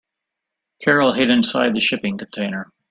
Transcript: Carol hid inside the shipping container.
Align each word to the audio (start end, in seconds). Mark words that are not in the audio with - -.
Carol 0.81 1.13
hid 1.13 1.29
inside 1.29 1.75
the 1.75 1.79
shipping 1.79 2.17
container. 2.17 2.71